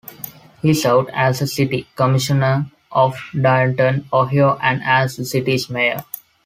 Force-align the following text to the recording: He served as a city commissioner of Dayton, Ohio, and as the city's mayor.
He 0.63 0.73
served 0.73 1.11
as 1.13 1.43
a 1.43 1.47
city 1.47 1.87
commissioner 1.95 2.65
of 2.91 3.19
Dayton, 3.39 4.07
Ohio, 4.11 4.57
and 4.59 4.81
as 4.83 5.15
the 5.17 5.23
city's 5.25 5.69
mayor. 5.69 6.03